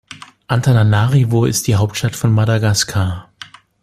Antananarivo 0.47 1.45
ist 1.45 1.67
die 1.67 1.75
Hauptstadt 1.75 2.15
von 2.15 2.31
Madagaskar. 2.31 3.29